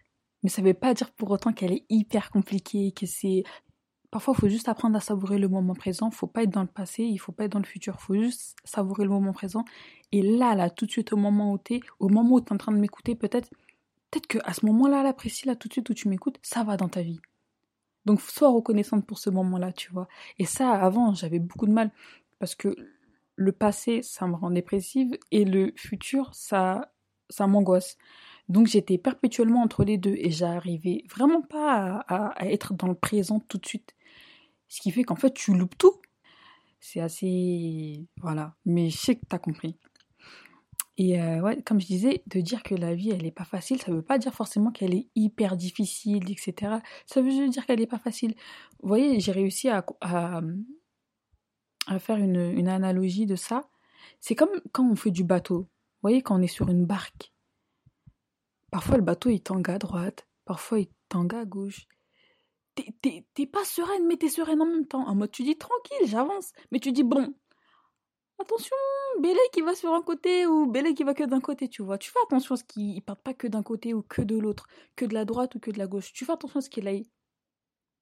Mais 0.43 0.49
ça 0.49 0.61
veut 0.61 0.73
pas 0.73 0.93
dire 0.93 1.11
pour 1.11 1.31
autant 1.31 1.53
qu'elle 1.53 1.73
est 1.73 1.85
hyper 1.89 2.29
compliquée, 2.29 2.91
que 2.91 3.05
c'est 3.05 3.43
Parfois, 4.15 4.33
il 4.37 4.39
faut 4.39 4.47
juste 4.47 4.69
apprendre 4.69 4.95
à 4.95 5.01
savourer 5.01 5.37
le 5.37 5.49
moment 5.49 5.73
présent. 5.73 6.07
Il 6.09 6.15
faut 6.15 6.25
pas 6.25 6.43
être 6.43 6.49
dans 6.49 6.61
le 6.61 6.67
passé, 6.67 7.03
il 7.03 7.17
faut 7.17 7.33
pas 7.33 7.43
être 7.43 7.51
dans 7.51 7.59
le 7.59 7.65
futur. 7.65 7.97
Il 7.99 8.01
faut 8.01 8.15
juste 8.15 8.55
savourer 8.63 9.03
le 9.03 9.09
moment 9.09 9.33
présent. 9.33 9.65
Et 10.13 10.21
là, 10.21 10.55
là, 10.55 10.69
tout 10.69 10.85
de 10.85 10.91
suite, 10.91 11.11
au 11.11 11.17
moment 11.17 11.51
où 11.51 11.57
tu 11.57 11.73
es, 11.75 11.79
au 11.99 12.07
moment 12.07 12.35
où 12.35 12.39
tu 12.39 12.47
es 12.47 12.53
en 12.53 12.57
train 12.57 12.71
de 12.71 12.77
m'écouter, 12.77 13.15
peut-être 13.15 13.49
peut-être 14.09 14.27
qu'à 14.27 14.53
ce 14.53 14.65
moment-là, 14.67 15.03
là, 15.03 15.11
précis, 15.11 15.45
là, 15.45 15.57
tout 15.57 15.67
de 15.67 15.73
suite 15.73 15.89
où 15.89 15.93
tu 15.93 16.07
m'écoutes, 16.07 16.39
ça 16.41 16.63
va 16.63 16.77
dans 16.77 16.87
ta 16.87 17.01
vie. 17.01 17.19
Donc, 18.05 18.21
sois 18.21 18.49
reconnaissante 18.49 19.05
pour 19.05 19.19
ce 19.19 19.29
moment-là, 19.29 19.73
tu 19.73 19.91
vois. 19.91 20.07
Et 20.39 20.45
ça, 20.45 20.71
avant, 20.71 21.13
j'avais 21.13 21.39
beaucoup 21.39 21.67
de 21.67 21.73
mal. 21.73 21.91
Parce 22.39 22.55
que 22.55 22.73
le 23.35 23.51
passé, 23.51 24.01
ça 24.01 24.27
me 24.27 24.35
rend 24.35 24.51
dépressive. 24.51 25.17
Et 25.31 25.45
le 25.45 25.73
futur, 25.75 26.33
ça, 26.33 26.93
ça 27.29 27.47
m'angoisse. 27.47 27.97
Donc 28.49 28.67
j'étais 28.67 28.97
perpétuellement 28.97 29.63
entre 29.63 29.83
les 29.83 29.97
deux 29.97 30.15
et 30.17 30.29
j'arrivais 30.29 31.03
vraiment 31.09 31.41
pas 31.41 32.05
à, 32.07 32.47
être 32.47 32.73
dans 32.73 32.87
le 32.87 32.95
présent 32.95 33.39
tout 33.39 33.57
de 33.57 33.65
suite. 33.65 33.95
Ce 34.67 34.81
qui 34.81 34.91
fait 34.91 35.03
qu'en 35.03 35.15
fait, 35.15 35.33
tu 35.33 35.53
loupes 35.55 35.77
tout. 35.77 36.01
C'est 36.79 36.99
assez. 37.01 38.05
Voilà. 38.21 38.55
Mais 38.65 38.89
je 38.89 38.97
sais 38.97 39.15
que 39.15 39.25
tu 39.27 39.35
as 39.35 39.39
compris. 39.39 39.77
Et 40.97 41.19
euh, 41.19 41.41
ouais, 41.41 41.61
comme 41.63 41.81
je 41.81 41.87
disais, 41.87 42.23
de 42.27 42.39
dire 42.39 42.63
que 42.63 42.73
la 42.73 42.95
vie, 42.95 43.09
elle 43.09 43.23
n'est 43.23 43.31
pas 43.31 43.43
facile, 43.43 43.81
ça 43.81 43.91
ne 43.91 43.97
veut 43.97 44.01
pas 44.01 44.17
dire 44.17 44.33
forcément 44.33 44.71
qu'elle 44.71 44.93
est 44.95 45.07
hyper 45.15 45.57
difficile, 45.57 46.31
etc. 46.31 46.77
Ça 47.05 47.21
veut 47.21 47.31
juste 47.31 47.51
dire 47.51 47.65
qu'elle 47.65 47.79
n'est 47.79 47.87
pas 47.87 47.99
facile. 47.99 48.33
Vous 48.81 48.87
voyez, 48.87 49.19
j'ai 49.19 49.33
réussi 49.33 49.67
à, 49.67 49.85
à 51.87 51.99
faire 51.99 52.17
une, 52.17 52.51
une, 52.57 52.67
analogie 52.67 53.25
de 53.25 53.35
ça. 53.35 53.69
C'est 54.19 54.35
comme 54.35 54.61
quand 54.71 54.89
on 54.89 54.95
fait 54.95 55.11
du 55.11 55.23
bateau. 55.23 55.59
Vous 55.59 56.09
voyez, 56.09 56.21
quand 56.21 56.37
on 56.39 56.41
est 56.41 56.47
sur 56.47 56.69
une 56.69 56.85
barque. 56.85 57.33
Parfois, 58.71 58.97
le 58.97 59.03
bateau, 59.03 59.29
il 59.29 59.41
tangue 59.41 59.69
à 59.69 59.79
droite. 59.79 60.27
Parfois, 60.45 60.79
il 60.79 60.89
tangue 61.09 61.35
à 61.35 61.45
gauche 61.45 61.87
t'es 63.33 63.45
pas 63.45 63.63
sereine, 63.63 64.05
mais 64.07 64.17
t'es 64.17 64.29
sereine 64.29 64.61
en 64.61 64.65
même 64.65 64.87
temps. 64.87 65.07
En 65.07 65.15
mode, 65.15 65.31
tu 65.31 65.43
dis 65.43 65.57
tranquille, 65.57 66.07
j'avance. 66.07 66.51
Mais 66.71 66.79
tu 66.79 66.91
dis, 66.91 67.03
bon, 67.03 67.33
attention, 68.39 68.75
Bélé 69.19 69.39
qui 69.53 69.61
va 69.61 69.75
sur 69.75 69.93
un 69.93 70.01
côté 70.01 70.45
ou 70.45 70.67
Bélé 70.67 70.93
qui 70.93 71.03
va 71.03 71.13
que 71.13 71.23
d'un 71.23 71.41
côté, 71.41 71.69
tu 71.69 71.83
vois. 71.83 71.97
Tu 71.97 72.11
fais 72.11 72.19
attention 72.25 72.55
à 72.55 72.57
ce 72.57 72.63
qu'il 72.63 73.01
parte 73.01 73.21
pas 73.21 73.33
que 73.33 73.47
d'un 73.47 73.63
côté 73.63 73.93
ou 73.93 74.01
que 74.01 74.21
de 74.21 74.37
l'autre, 74.37 74.67
que 74.95 75.05
de 75.05 75.13
la 75.13 75.25
droite 75.25 75.55
ou 75.55 75.59
que 75.59 75.71
de 75.71 75.79
la 75.79 75.87
gauche. 75.87 76.13
Tu 76.13 76.25
fais 76.25 76.33
attention 76.33 76.59
à 76.59 76.61
ce 76.61 76.69
qu'il 76.69 76.87
aille 76.87 77.07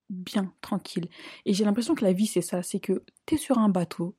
bien, 0.10 0.54
tranquille. 0.62 1.08
Et 1.46 1.54
j'ai 1.54 1.66
l'impression 1.66 1.96
que 1.96 2.04
la 2.04 2.14
vie, 2.14 2.28
c'est 2.28 2.42
ça. 2.42 2.64
C'est 2.64 2.80
que 2.80 3.04
t'es 3.26 3.38
sur 3.38 3.58
un 3.58 3.70
bateau 3.70 4.16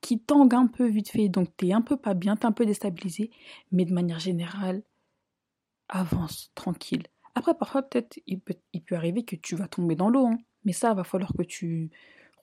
qui 0.00 0.20
tangue 0.20 0.54
un 0.54 0.66
peu 0.66 0.86
vite 0.86 1.10
fait, 1.10 1.28
donc 1.28 1.48
t'es 1.56 1.72
un 1.72 1.82
peu 1.82 1.96
pas 1.96 2.14
bien, 2.14 2.36
t'es 2.36 2.46
un 2.46 2.52
peu 2.52 2.66
déstabilisé, 2.66 3.30
mais 3.72 3.84
de 3.84 3.92
manière 3.92 4.20
générale, 4.20 4.82
avance, 5.88 6.52
tranquille. 6.54 7.04
Après, 7.34 7.54
parfois, 7.54 7.82
peut-être, 7.82 8.18
il 8.26 8.40
peut, 8.40 8.56
arriver 8.92 9.24
que 9.24 9.36
tu 9.36 9.54
vas 9.54 9.68
tomber 9.68 9.94
dans 9.94 10.08
l'eau. 10.08 10.26
Hein. 10.26 10.38
Mais 10.64 10.72
ça, 10.72 10.94
va 10.94 11.04
falloir 11.04 11.32
que 11.32 11.42
tu 11.42 11.90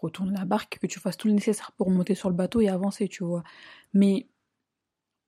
retournes 0.01 0.33
la 0.33 0.45
barque, 0.45 0.79
que 0.79 0.87
tu 0.87 0.99
fasses 0.99 1.17
tout 1.17 1.27
le 1.27 1.33
nécessaire 1.33 1.71
pour 1.73 1.89
monter 1.91 2.15
sur 2.15 2.29
le 2.29 2.35
bateau 2.35 2.61
et 2.61 2.69
avancer, 2.69 3.07
tu 3.07 3.23
vois. 3.23 3.43
Mais 3.93 4.27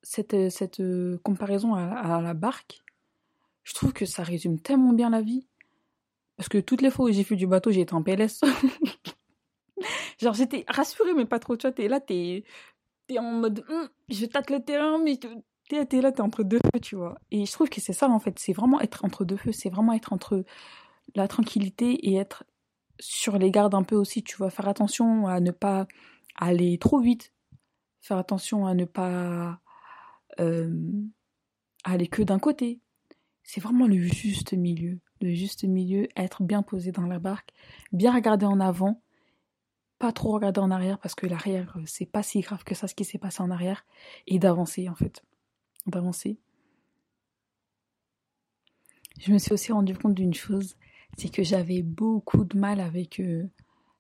cette, 0.03 0.33
euh, 0.79 1.19
comparaison 1.24 1.74
à, 1.75 2.21
la 2.21 2.33
barque, 2.33 2.81
je 3.63 3.74
trouve 3.74 3.91
que 3.91 4.05
ça 4.05 4.24
résume 4.24 4.59
tellement 4.59 4.93
bien 4.93 5.09
la 5.09 5.21
vie. 5.21 5.45
Parce 6.38 6.50
que 6.50 6.60
toutes 6.60 6.82
les 6.82 6.91
fois 6.91 7.06
où 7.06 7.12
j'ai 7.12 7.24
fait 7.24 7.36
du 7.36 7.48
bateau, 7.48 7.72
j'ai 7.72 7.82
été 7.82 7.94
en 7.94 8.03
PLS. 8.03 8.41
Genre, 10.22 10.34
j'étais 10.34 10.65
rassurée, 10.67 11.13
mais 11.13 11.25
pas 11.25 11.39
trop. 11.39 11.58
Tu 11.58 11.67
vois, 11.67 11.74
t'es 11.74 11.88
là, 11.88 12.00
t'es 12.00 12.44
es 13.10 13.20
en 13.20 13.32
mode, 13.32 13.63
hum, 13.70 13.89
je 14.10 14.25
tâte 14.25 14.50
le 14.50 14.63
terrain, 14.63 15.00
mais 15.03 15.17
t'es 15.17 15.29
es 15.70 16.01
là, 16.01 16.12
t'es 16.12 16.22
entre 16.22 16.44
deux 16.44 16.60
feux, 16.60 16.79
tu 16.79 16.96
vois. 16.96 17.15
Et 17.32 17.46
je 17.46 17.51
trouve 17.51 17.70
que 17.70 17.82
c'est 17.82 17.94
ça, 17.94 18.08
en 18.10 18.20
fait. 18.20 18.38
C'est 18.39 18.53
vraiment 18.53 18.79
être 18.82 19.03
entre 19.03 19.25
deux 19.25 19.38
feux. 19.38 19.51
C'est 19.51 19.70
vraiment 19.70 19.94
être 19.94 20.13
entre 20.13 20.44
la 21.15 21.27
tranquillité 21.27 21.94
et 22.10 22.15
être 22.15 22.44
sur 23.00 23.38
les 23.38 23.51
gardes 23.51 23.75
un 23.75 23.84
peu 23.84 23.96
aussi, 23.96 24.24
tu 24.24 24.38
vois. 24.38 24.50
Faire 24.50 24.67
attention 24.67 25.27
à 25.27 25.39
ne 25.39 25.51
pas 25.51 25.88
aller 26.36 26.77
trop 26.77 27.00
vite. 27.00 27.34
Faire 28.01 28.17
attention 28.17 28.67
à 28.67 28.74
ne 28.74 28.86
pas 28.86 29.60
euh, 30.39 30.72
aller 31.84 32.08
que 32.08 32.22
d'un 32.22 32.39
côté. 32.39 32.79
C'est 33.44 33.62
vraiment 33.62 33.88
le 33.88 34.01
juste 34.01 34.53
milieu. 34.53 35.00
Le 35.21 35.33
juste 35.33 35.63
milieu, 35.63 36.07
être 36.15 36.43
bien 36.43 36.62
posé 36.62 36.91
dans 36.91 37.05
la 37.05 37.19
barque, 37.19 37.51
bien 37.91 38.13
regarder 38.13 38.45
en 38.45 38.59
avant, 38.59 39.01
pas 40.00 40.12
trop 40.12 40.33
regarder 40.33 40.59
en 40.59 40.71
arrière 40.71 41.00
parce 41.00 41.15
que 41.15 41.25
l'arrière, 41.25 41.75
euh, 41.77 41.83
c'est 41.86 42.05
pas 42.05 42.24
si 42.24 42.41
grave 42.41 42.63
que 42.63 42.75
ça 42.75 42.88
ce 42.88 42.95
qui 42.95 43.05
s'est 43.05 43.17
passé 43.17 43.41
en 43.41 43.51
arrière, 43.51 43.86
et 44.27 44.39
d'avancer 44.39 44.89
en 44.89 44.95
fait. 44.95 45.24
D'avancer. 45.86 46.38
Je 49.19 49.31
me 49.31 49.39
suis 49.39 49.53
aussi 49.53 49.71
rendu 49.71 49.97
compte 49.97 50.13
d'une 50.13 50.33
chose, 50.33 50.75
c'est 51.17 51.29
que 51.29 51.43
j'avais 51.43 51.81
beaucoup 51.81 52.43
de 52.43 52.57
mal 52.57 52.79
avec 52.79 53.19
euh, 53.19 53.50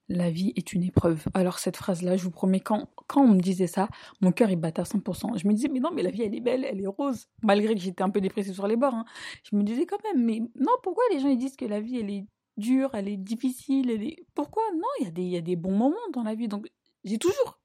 la 0.09 0.31
vie 0.31 0.53
est 0.55 0.73
une 0.73 0.83
épreuve. 0.83 1.25
Alors 1.33 1.59
cette 1.59 1.77
phrase-là, 1.77 2.15
je 2.17 2.23
vous 2.23 2.31
promets, 2.31 2.59
quand, 2.59 2.89
quand 3.07 3.21
on 3.21 3.29
me 3.29 3.39
disait 3.39 3.67
ça, 3.67 3.89
mon 4.21 4.31
cœur 4.31 4.49
il 4.49 4.55
battait 4.55 4.81
à 4.81 4.85
100%. 4.85 5.37
Je 5.37 5.47
me 5.47 5.53
disais, 5.53 5.67
mais 5.67 5.79
non, 5.79 5.91
mais 5.93 6.03
la 6.03 6.11
vie 6.11 6.23
elle 6.23 6.35
est 6.35 6.39
belle, 6.39 6.65
elle 6.65 6.81
est 6.81 6.87
rose. 6.87 7.27
Malgré 7.43 7.75
que 7.75 7.81
j'étais 7.81 8.03
un 8.03 8.09
peu 8.09 8.21
dépressée 8.21 8.53
sur 8.53 8.67
les 8.67 8.77
bords. 8.77 8.95
Hein. 8.95 9.05
Je 9.43 9.55
me 9.55 9.63
disais 9.63 9.85
quand 9.85 10.01
même, 10.03 10.23
mais 10.23 10.39
non, 10.55 10.71
pourquoi 10.83 11.03
les 11.11 11.19
gens 11.19 11.29
ils 11.29 11.37
disent 11.37 11.57
que 11.57 11.65
la 11.65 11.81
vie 11.81 11.99
elle 11.99 12.09
est 12.09 12.25
dure, 12.55 12.91
elle 12.93 13.07
est 13.07 13.17
difficile, 13.17 13.91
elle 13.91 14.03
est... 14.03 14.25
Pourquoi? 14.33 14.63
Non, 14.73 14.87
il 14.99 15.05
y, 15.05 15.07
a 15.07 15.11
des, 15.11 15.23
y 15.23 15.37
a 15.37 15.41
des 15.41 15.55
bons 15.55 15.75
moments 15.75 15.95
dans 16.13 16.23
la 16.23 16.35
vie. 16.35 16.47
Donc 16.47 16.67
j'ai 17.03 17.19
toujours, 17.19 17.59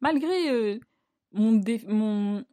malgré 0.00 0.50
euh, 0.50 0.78
mon, 1.32 1.60
mon, 1.88 2.44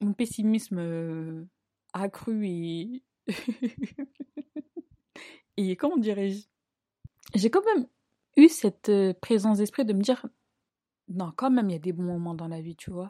mon 0.00 0.12
pessimisme 0.12 0.78
euh, 0.78 1.44
accru 1.92 2.46
et... 2.46 3.02
et 5.56 5.76
comment 5.76 5.96
dirais-je? 5.96 6.44
J'ai 7.34 7.50
quand 7.50 7.64
même 7.64 7.86
eu 8.36 8.48
cette 8.48 8.88
euh, 8.88 9.14
présence 9.20 9.58
d'esprit 9.58 9.84
de 9.84 9.92
me 9.92 10.02
dire 10.02 10.26
non, 11.08 11.32
quand 11.36 11.50
même, 11.50 11.70
il 11.70 11.72
y 11.72 11.76
a 11.76 11.80
des 11.80 11.92
bons 11.92 12.02
moments 12.04 12.34
dans 12.34 12.48
la 12.48 12.60
vie, 12.60 12.76
tu 12.76 12.90
vois. 12.90 13.08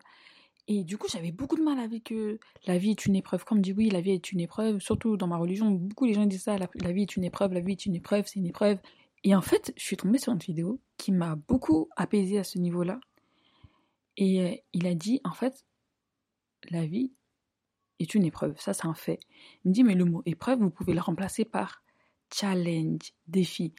Et 0.69 0.85
du 0.85 0.99
coup, 0.99 1.07
j'avais 1.09 1.31
beaucoup 1.31 1.57
de 1.57 1.63
mal 1.63 1.79
avec 1.79 2.13
euh, 2.13 2.39
la 2.67 2.77
vie 2.77 2.91
est 2.91 3.07
une 3.07 3.15
épreuve. 3.15 3.45
Quand 3.45 3.55
on 3.55 3.59
me 3.59 3.63
dit 3.63 3.73
oui, 3.73 3.89
la 3.89 4.01
vie 4.01 4.11
est 4.13 4.33
une 4.33 4.41
épreuve, 4.41 4.81
surtout 4.81 5.17
dans 5.17 5.29
ma 5.29 5.37
religion, 5.37 5.71
beaucoup 5.71 6.07
les 6.07 6.15
gens 6.15 6.27
disent 6.27 6.43
ça, 6.43 6.59
la, 6.59 6.93
vie 6.93 7.03
est 7.03 7.17
une 7.17 7.25
épreuve, 7.25 7.53
la 7.53 7.61
vie 7.61 7.73
est 7.73 7.87
une 7.87 7.95
épreuve, 7.95 8.27
c'est 8.27 8.41
une 8.41 8.47
épreuve. 8.47 8.79
Et 9.23 9.35
en 9.35 9.43
fait, 9.43 9.73
je 9.77 9.83
suis 9.83 9.97
tombée 9.97 10.19
sur 10.19 10.33
une 10.33 10.39
vidéo 10.39 10.81
qui 10.97 11.13
m'a 11.13 11.37
beaucoup 11.37 11.89
apaisée 11.97 12.39
à 12.39 12.45
ce 12.45 12.59
niveau-là. 12.59 13.01
Et 14.17 14.43
euh, 14.43 14.55
il 14.73 14.87
a 14.87 14.95
dit, 14.95 15.21
en 15.25 15.33
fait, 15.33 15.65
la 16.71 16.85
vie 16.85 17.13
est 18.01 18.15
une 18.15 18.25
épreuve. 18.25 18.59
Ça, 18.59 18.73
c'est 18.75 18.87
un 18.87 18.95
fait. 18.95 19.21
Il 19.65 19.69
me 19.69 19.73
dit, 19.73 19.85
mais 19.85 19.95
le 19.95 20.05
mot 20.05 20.23
épreuve, 20.27 20.59
vous 20.59 20.71
pouvez 20.71 20.95
le 20.95 21.01
remplacer 21.01 21.45
par 21.45 21.83
challenge, 22.35 23.13
défi. 23.29 23.73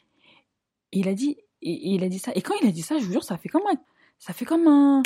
Et 0.91 1.00
il 1.00 1.08
a 1.08 1.13
dit, 1.13 1.38
il 1.62 2.03
a 2.03 2.10
dit 2.10 2.20
ça. 2.20 2.32
Et 2.36 2.41
quand 2.41 2.56
il 2.62 2.67
a 2.67 2.72
dit 2.72 2.82
ça, 2.82 2.98
je 2.98 3.06
vous 3.06 3.12
jure, 3.12 3.24
ça 3.24 3.38
fait 3.38 3.50
comme 3.50 3.65
un, 3.72 3.77
ça 4.20 4.34
fait 4.34 4.46
comme 4.46 4.67
un. 4.67 5.03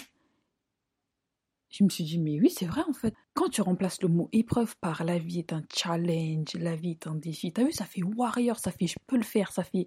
Je 1.69 1.85
me 1.85 1.89
suis 1.89 2.03
dit, 2.03 2.19
mais 2.19 2.39
oui, 2.39 2.50
c'est 2.50 2.65
vrai 2.65 2.81
en 2.88 2.93
fait. 2.93 3.13
Quand 3.33 3.50
tu 3.50 3.61
remplaces 3.61 4.01
le 4.01 4.09
mot 4.09 4.29
épreuve 4.33 4.75
par 4.77 5.05
la 5.05 5.17
vie 5.17 5.39
est 5.39 5.53
un 5.53 5.63
challenge, 5.73 6.53
la 6.55 6.75
vie 6.75 6.91
est 6.91 7.07
un 7.07 7.15
défi, 7.15 7.53
t'as 7.53 7.63
vu, 7.63 7.71
ça 7.71 7.85
fait 7.85 8.03
warrior, 8.03 8.59
ça 8.59 8.71
fait 8.71 8.88
je 8.88 8.95
peux 9.07 9.15
le 9.15 9.23
faire, 9.23 9.51
ça 9.51 9.63
fait 9.63 9.85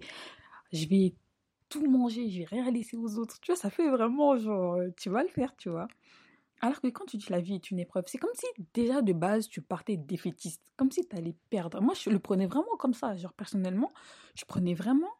je 0.73 0.87
vais 0.87 1.13
tout 1.69 1.89
manger, 1.89 2.29
je 2.29 2.39
vais 2.39 2.45
rien 2.45 2.71
laisser 2.71 2.97
aux 2.97 3.17
autres. 3.17 3.39
Tu 3.39 3.51
vois, 3.51 3.59
ça 3.59 3.69
fait 3.69 3.89
vraiment 3.89 4.37
genre, 4.37 4.79
tu 4.97 5.09
vas 5.09 5.21
le 5.21 5.29
faire, 5.29 5.55
tu 5.57 5.69
vois. 5.69 5.87
Alors 6.61 6.81
que 6.81 6.87
quand 6.87 7.05
tu 7.05 7.17
dis 7.17 7.27
la 7.29 7.41
vie 7.41 7.55
est 7.55 7.69
une 7.69 7.79
épreuve, 7.79 8.05
c'est 8.07 8.17
comme 8.17 8.33
si 8.33 8.47
déjà 8.73 9.01
de 9.01 9.13
base 9.13 9.47
tu 9.47 9.61
partais 9.61 9.97
défaitiste, 9.97 10.61
comme 10.77 10.91
si 10.91 11.07
tu 11.07 11.15
allais 11.15 11.35
perdre. 11.49 11.81
Moi, 11.81 11.93
je 11.93 12.09
le 12.09 12.19
prenais 12.19 12.47
vraiment 12.47 12.75
comme 12.79 12.93
ça. 12.93 13.15
Genre, 13.15 13.33
personnellement, 13.33 13.91
je 14.35 14.45
prenais 14.45 14.73
vraiment 14.73 15.11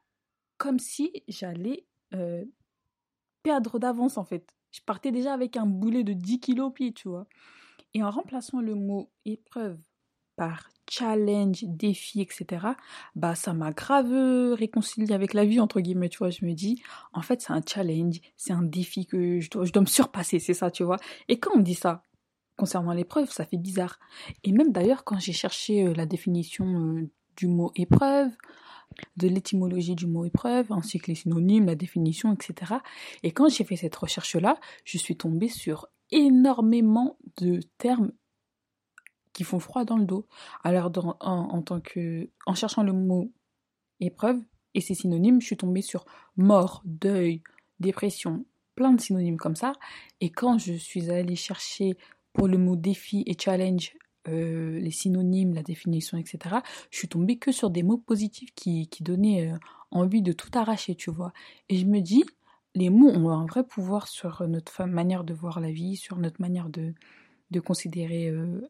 comme 0.66 0.80
si 0.80 1.12
j'allais 1.28 1.86
euh, 2.16 2.44
perdre 3.44 3.78
d'avance 3.78 4.18
en 4.18 4.24
fait. 4.24 4.50
Je 4.72 4.82
partais 4.82 5.12
déjà 5.12 5.32
avec 5.32 5.58
un 5.58 5.68
boulet 5.68 6.04
de 6.04 6.14
10 6.14 6.40
kilos 6.40 6.70
au 6.70 6.72
pied, 6.72 6.92
tu 6.92 7.08
vois. 7.08 7.28
Et 7.94 8.02
en 8.02 8.10
remplaçant 8.10 8.62
le 8.62 8.74
mot 8.74 9.12
épreuve 9.26 9.78
par 10.36 10.68
challenge, 10.90 11.64
défi, 11.66 12.20
etc., 12.20 12.66
bah 13.16 13.36
ça 13.36 13.54
m'a 13.54 13.72
grave 13.74 14.12
réconcilié 14.54 15.14
avec 15.14 15.36
la 15.36 15.46
vie, 15.46 15.60
entre 15.60 15.82
guillemets, 15.82 16.10
tu 16.10 16.18
vois. 16.18 16.32
Je 16.32 16.44
me 16.44 16.54
dis, 16.54 16.82
en 17.14 17.22
fait, 17.22 17.42
c'est 17.42 17.54
un 17.54 17.62
challenge, 17.62 18.20
c'est 18.36 18.52
un 18.52 18.64
défi 18.64 19.06
que 19.06 19.40
je 19.40 19.50
dois, 19.52 19.66
je 19.66 19.72
dois 19.72 19.84
me 19.84 19.88
surpasser, 19.88 20.40
c'est 20.40 20.56
ça, 20.56 20.72
tu 20.72 20.84
vois. 20.84 20.98
Et 21.28 21.38
quand 21.40 21.52
on 21.56 21.60
dit 21.60 21.76
ça, 21.76 22.02
concernant 22.58 22.92
l'épreuve, 22.92 23.30
ça 23.30 23.46
fait 23.46 23.58
bizarre. 23.58 24.00
Et 24.44 24.52
même 24.52 24.72
d'ailleurs, 24.72 25.04
quand 25.04 25.20
j'ai 25.20 25.32
cherché 25.32 25.86
euh, 25.86 25.94
la 25.94 26.08
définition 26.08 26.66
euh, 26.66 27.10
du 27.38 27.46
mot 27.46 27.72
épreuve, 27.76 28.32
de 29.18 29.28
l'étymologie 29.28 29.96
du 29.96 30.08
mot 30.08 30.26
épreuve, 30.26 30.72
ainsi 30.72 31.00
que 31.00 31.08
les 31.08 31.16
synonymes, 31.16 31.66
la 31.66 31.76
définition, 31.76 32.34
etc. 32.34 32.76
Et 33.24 33.32
quand 33.32 33.50
j'ai 33.50 33.64
fait 33.64 33.76
cette 33.76 33.96
recherche-là, 33.96 34.58
je 34.84 34.98
suis 34.98 35.16
tombée 35.16 35.50
sur 35.50 35.88
énormément 36.12 37.18
de 37.38 37.60
termes 37.78 38.12
qui 39.34 39.44
font 39.44 39.60
froid 39.60 39.84
dans 39.84 39.98
le 39.98 40.06
dos. 40.06 40.28
Alors, 40.64 40.92
en, 41.20 41.64
en 42.46 42.56
cherchant 42.56 42.84
le 42.84 42.94
mot 42.94 43.32
épreuve 44.00 44.40
et 44.74 44.82
ses 44.82 44.94
synonymes, 44.94 45.42
je 45.42 45.48
suis 45.48 45.58
tombée 45.58 45.82
sur 45.82 46.06
mort, 46.38 46.82
deuil, 46.86 47.42
dépression, 47.80 48.46
plein 48.76 48.94
de 48.94 49.02
synonymes 49.02 49.38
comme 49.38 49.56
ça. 49.56 49.74
Et 50.22 50.30
quand 50.30 50.58
je 50.58 50.74
suis 50.74 51.12
allée 51.12 51.36
chercher 51.36 51.98
pour 52.34 52.48
le 52.48 52.58
mot 52.58 52.76
défi 52.76 53.24
et 53.26 53.38
challenge 53.40 53.96
euh, 54.28 54.80
les 54.80 54.92
synonymes, 54.92 55.54
la 55.54 55.64
définition, 55.64 56.18
etc., 56.18 56.58
je 56.92 56.98
suis 56.98 57.08
tombée 57.08 57.38
que 57.38 57.52
sur 57.52 57.70
des 57.70 57.84
mots 57.84 57.98
positifs 57.98 58.54
qui, 58.56 58.88
qui 58.88 59.04
donnaient 59.04 59.52
euh, 59.52 59.58
envie 59.92 60.22
de 60.22 60.32
tout 60.32 60.50
arracher, 60.54 60.96
tu 60.96 61.12
vois. 61.12 61.34
Et 61.70 61.78
je 61.78 61.86
me 61.86 62.00
dis, 62.00 62.24
les 62.74 62.90
mots 62.90 63.10
ont 63.10 63.30
un 63.30 63.46
vrai 63.46 63.64
pouvoir 63.64 64.08
sur 64.08 64.48
notre 64.48 64.86
manière 64.86 65.24
de 65.24 65.34
voir 65.34 65.60
la 65.60 65.72
vie, 65.72 65.96
sur 65.96 66.18
notre 66.18 66.42
manière 66.42 66.70
de, 66.70 66.94
de 67.52 67.60
considérer 67.60 68.28
euh, 68.28 68.62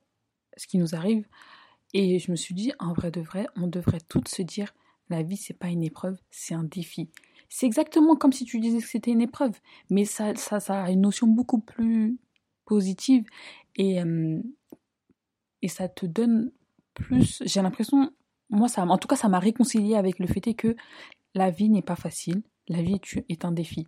ce 0.57 0.67
qui 0.67 0.77
nous 0.77 0.95
arrive. 0.95 1.27
Et 1.93 2.19
je 2.19 2.31
me 2.31 2.35
suis 2.35 2.53
dit, 2.53 2.71
en 2.79 2.93
vrai 2.93 3.11
de 3.11 3.21
vrai, 3.21 3.47
on 3.55 3.67
devrait 3.67 4.01
toutes 4.07 4.27
se 4.27 4.41
dire, 4.41 4.73
la 5.09 5.23
vie, 5.23 5.37
c'est 5.37 5.57
pas 5.57 5.69
une 5.69 5.83
épreuve, 5.83 6.17
c'est 6.29 6.53
un 6.53 6.63
défi. 6.63 7.09
C'est 7.49 7.65
exactement 7.65 8.15
comme 8.15 8.33
si 8.33 8.43
tu 8.45 8.59
disais 8.59 8.79
que 8.79 8.87
c'était 8.87 9.11
une 9.11 9.21
épreuve, 9.21 9.57
mais 9.89 10.05
ça, 10.05 10.35
ça, 10.35 10.59
ça 10.59 10.83
a 10.83 10.91
une 10.91 11.01
notion 11.01 11.27
beaucoup 11.27 11.59
plus 11.59 12.17
positive. 12.65 13.25
Et, 13.75 14.01
et 15.65 15.67
ça 15.67 15.89
te 15.89 16.05
donne 16.05 16.51
plus. 16.93 17.41
J'ai 17.43 17.59
l'impression, 17.59 18.11
moi, 18.51 18.67
ça, 18.67 18.85
en 18.85 18.97
tout 18.99 19.07
cas, 19.07 19.15
ça 19.15 19.29
m'a 19.29 19.39
réconcilié 19.39 19.95
avec 19.95 20.19
le 20.19 20.27
fait 20.27 20.53
que 20.53 20.75
la 21.33 21.49
vie 21.49 21.69
n'est 21.69 21.81
pas 21.81 21.95
facile, 21.95 22.43
la 22.67 22.83
vie 22.83 23.01
est 23.29 23.45
un 23.45 23.51
défi. 23.51 23.87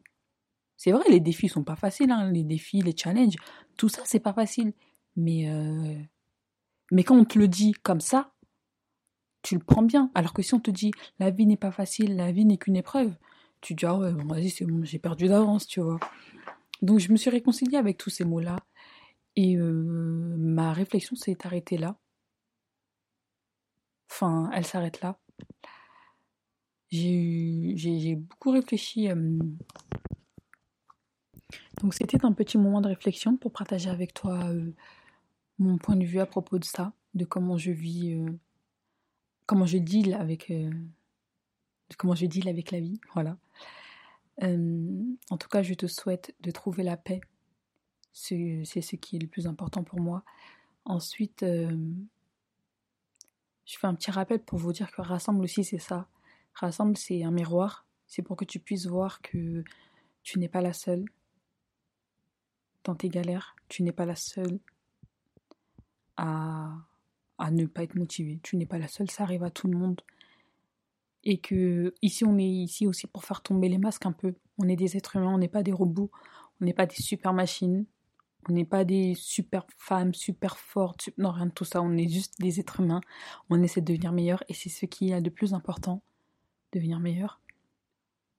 C'est 0.76 0.92
vrai, 0.92 1.04
les 1.08 1.20
défis 1.20 1.50
sont 1.50 1.64
pas 1.64 1.76
faciles, 1.76 2.10
hein, 2.10 2.32
les 2.32 2.44
défis, 2.44 2.82
les 2.82 2.96
challenges, 2.98 3.36
tout 3.78 3.90
ça, 3.90 4.02
c'est 4.06 4.20
pas 4.20 4.34
facile. 4.34 4.74
Mais, 5.16 5.52
euh, 5.52 5.96
mais 6.92 7.04
quand 7.04 7.16
on 7.16 7.26
te 7.26 7.38
le 7.38 7.48
dit 7.48 7.74
comme 7.74 8.02
ça, 8.02 8.34
tu 9.44 9.54
le 9.54 9.64
prends 9.64 9.84
bien. 9.84 10.10
Alors 10.16 10.34
que 10.34 10.42
si 10.42 10.56
on 10.56 10.60
te 10.60 10.72
dit 10.72 10.92
la 11.20 11.30
vie 11.30 11.46
n'est 11.46 11.58
pas 11.58 11.72
facile, 11.72 12.16
la 12.16 12.32
vie 12.32 12.46
n'est 12.46 12.58
qu'une 12.58 12.76
épreuve, 12.76 13.14
tu 13.62 13.76
dis 13.76 13.86
ah 13.86 13.98
ouais, 13.98 14.12
vas-y, 14.26 14.50
c'est 14.50 14.66
bon, 14.66 14.84
j'ai 14.84 14.98
perdu 15.00 15.28
d'avance, 15.28 15.68
tu 15.68 15.80
vois. 15.80 16.00
Donc 16.82 16.98
je 16.98 17.12
me 17.12 17.18
suis 17.18 17.30
réconciliée 17.30 17.78
avec 17.78 18.00
tous 18.00 18.10
ces 18.10 18.26
mots-là. 18.26 18.58
Et 19.38 19.56
euh, 19.56 20.36
ma 20.40 20.74
réflexion 20.74 21.16
s'est 21.16 21.38
arrêtée 21.46 21.78
là. 21.78 21.96
Enfin, 24.10 24.50
elle 24.52 24.66
s'arrête 24.66 25.00
là. 25.02 25.20
J'ai 26.90 28.16
beaucoup 28.16 28.50
réfléchi. 28.50 29.12
Euh, 29.12 29.38
donc 31.82 31.94
c'était 31.94 32.26
un 32.26 32.34
petit 32.34 32.58
moment 32.58 32.82
de 32.82 32.88
réflexion 32.88 33.38
pour 33.38 33.52
partager 33.52 33.92
avec 33.92 34.16
toi 34.16 34.44
euh, 34.46 34.72
mon 35.60 35.78
point 35.78 35.96
de 35.96 36.06
vue 36.06 36.20
à 36.20 36.26
propos 36.26 36.58
de 36.58 36.66
ça, 36.66 36.94
de 37.14 37.24
comment 37.24 37.60
je 37.60 37.70
vis, 37.72 38.20
comment 39.46 39.68
je 39.68 39.78
deal 39.78 40.16
avec, 40.16 40.52
comment 41.98 42.16
je 42.16 42.26
deal 42.26 42.50
avec 42.50 42.72
la 42.72 42.80
vie, 42.80 43.00
voilà. 43.14 43.38
en 44.42 45.38
tout 45.38 45.50
cas, 45.50 45.62
je 45.62 45.76
te 45.76 45.86
souhaite 45.86 46.34
de 46.42 46.50
trouver 46.50 46.82
la 46.82 46.98
paix 46.98 47.22
c'est 48.18 48.82
ce 48.82 48.96
qui 48.96 49.16
est 49.16 49.20
le 49.20 49.28
plus 49.28 49.48
important 49.48 49.84
pour 49.84 50.00
moi. 50.00 50.24
Ensuite, 50.86 51.44
euh, 51.44 51.78
je 53.66 53.78
fais 53.78 53.88
un 53.88 53.94
petit 53.94 54.12
rappel 54.12 54.40
pour 54.40 54.58
vous 54.58 54.74
dire 54.74 54.92
que 54.92 55.02
Rassemble 55.02 55.44
aussi, 55.44 55.64
c'est 55.64 55.78
ça. 55.78 56.08
Rassemble, 56.56 56.98
c'est 56.98 57.24
un 57.24 57.32
miroir. 57.32 57.86
C'est 58.08 58.24
pour 58.24 58.36
que 58.36 58.46
tu 58.46 58.60
puisses 58.60 58.88
voir 58.88 59.22
que 59.22 59.64
tu 60.24 60.40
n'es 60.40 60.48
pas 60.48 60.62
la 60.62 60.74
seule 60.74 61.06
dans 62.84 62.96
tes 62.96 63.10
galères. 63.10 63.56
Tu 63.70 63.84
n'es 63.84 63.92
pas 63.92 64.06
la 64.06 64.16
seule 64.16 64.60
à, 66.16 66.74
à 67.38 67.52
ne 67.52 67.66
pas 67.66 67.84
être 67.84 67.96
motivée. 67.96 68.40
Tu 68.42 68.58
n'es 68.58 68.66
pas 68.66 68.80
la 68.80 68.88
seule, 68.88 69.12
ça 69.12 69.24
arrive 69.24 69.44
à 69.44 69.52
tout 69.52 69.68
le 69.68 69.78
monde. 69.78 70.02
Et 71.24 71.38
que 71.40 71.94
ici, 72.02 72.24
on 72.26 72.38
est 72.38 72.50
ici 72.50 72.88
aussi 72.88 73.06
pour 73.06 73.26
faire 73.26 73.42
tomber 73.42 73.70
les 73.70 73.78
masques 73.78 74.06
un 74.06 74.12
peu. 74.12 74.34
On 74.58 74.68
est 74.68 74.76
des 74.76 74.98
êtres 74.98 75.18
humains, 75.18 75.34
on 75.34 75.38
n'est 75.38 75.48
pas 75.50 75.64
des 75.64 75.74
robots, 75.74 76.10
on 76.62 76.66
n'est 76.66 76.74
pas 76.74 76.86
des 76.86 76.96
super 76.96 77.34
machines. 77.34 77.86
On 78.50 78.54
n'est 78.54 78.66
pas 78.66 78.86
des 78.86 79.14
super 79.16 79.66
femmes, 79.78 80.14
super 80.14 80.58
fortes, 80.58 81.10
non, 81.18 81.32
rien 81.32 81.48
de 81.48 81.52
tout 81.52 81.66
ça. 81.66 81.82
On 81.82 81.98
est 81.98 82.08
juste 82.08 82.40
des 82.40 82.60
êtres 82.60 82.80
humains. 82.80 83.02
On 83.50 83.62
essaie 83.62 83.82
de 83.82 83.86
devenir 83.86 84.14
meilleur 84.14 84.44
et 84.48 84.54
c'est 84.54 84.70
ce 84.70 84.86
qui 84.86 85.12
est 85.12 85.22
de 85.22 85.30
plus 85.30 85.54
important, 85.54 86.02
devenir 86.72 87.00
meilleur. 87.00 87.42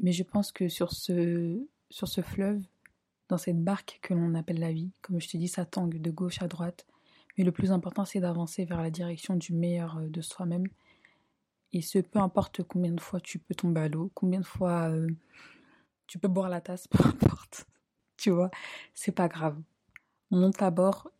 Mais 0.01 0.13
je 0.13 0.23
pense 0.23 0.53
que 0.53 0.69
sur 0.69 0.93
ce, 0.93 1.61
sur 1.91 2.09
ce 2.09 2.23
fleuve, 2.23 2.63
dans 3.29 3.39
cette 3.39 3.63
barque 3.63 3.99
que 4.03 4.15
l'on 4.15 4.35
appelle 4.35 4.61
la 4.61 4.73
vie, 4.73 4.91
comme 5.03 5.21
je 5.21 5.29
te 5.29 5.37
dis, 5.37 5.49
ça 5.49 5.65
tangue 5.65 6.01
de 6.01 6.11
gauche 6.11 6.41
à 6.41 6.49
droite. 6.49 6.87
Mais 7.37 7.45
le 7.45 7.53
plus 7.53 7.71
important, 7.71 8.05
c'est 8.05 8.21
d'avancer 8.21 8.65
vers 8.65 8.83
la 8.83 8.91
direction 8.91 9.37
du 9.37 9.53
meilleur 9.53 9.99
euh, 9.99 10.09
de 10.09 10.21
soi-même. 10.21 10.67
Et 11.73 11.83
ce, 11.83 11.99
peu 11.99 12.19
importe 12.19 12.63
combien 12.63 12.93
de 12.93 13.01
fois 13.01 13.21
tu 13.21 13.39
peux 13.39 13.55
tomber 13.55 13.83
à 13.83 13.89
l'eau, 13.89 14.11
combien 14.15 14.41
de 14.41 14.47
fois 14.47 14.89
euh, 14.89 15.07
tu 16.07 16.19
peux 16.19 16.29
boire 16.29 16.49
la 16.49 16.61
tasse, 16.61 16.89
peu 16.89 17.05
importe. 17.07 17.67
Tu 18.17 18.31
vois, 18.31 18.51
c'est 18.95 19.13
pas 19.13 19.29
grave. 19.29 19.61
Monte 20.31 20.63
à 20.63 20.71
bord. 20.71 21.11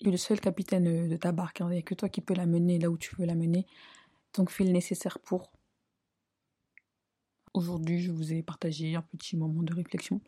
Et 0.00 0.10
le 0.10 0.16
seul 0.16 0.40
capitaine 0.40 1.08
de 1.08 1.16
ta 1.16 1.30
barque, 1.30 1.60
hein. 1.60 1.68
il 1.70 1.74
n'y 1.74 1.78
a 1.78 1.82
que 1.82 1.94
toi 1.94 2.08
qui 2.08 2.20
peux 2.20 2.34
la 2.34 2.46
mener 2.46 2.78
là 2.78 2.90
où 2.90 2.98
tu 2.98 3.14
veux 3.16 3.24
la 3.24 3.36
mener. 3.36 3.66
Donc 4.34 4.50
fais 4.50 4.64
le 4.64 4.72
nécessaire 4.72 5.18
pour. 5.20 5.52
Aujourd'hui, 7.54 8.00
je 8.00 8.10
vous 8.10 8.32
ai 8.32 8.42
partagé 8.42 8.96
un 8.96 9.02
petit 9.02 9.36
moment 9.36 9.62
de 9.62 9.74
réflexion. 9.74 10.20